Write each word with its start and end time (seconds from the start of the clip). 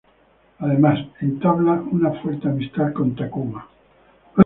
Además, 0.57 0.97
entabla 1.19 1.73
una 1.91 2.09
fuerte 2.23 2.47
amistad 2.47 2.91
con 2.91 3.15
Takuma. 3.15 3.67